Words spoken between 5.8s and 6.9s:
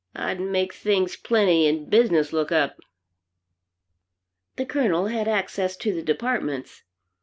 the departments.